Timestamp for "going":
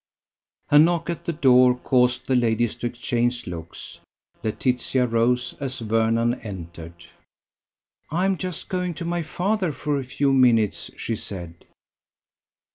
8.67-8.95